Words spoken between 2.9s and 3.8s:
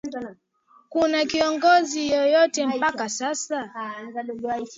sasa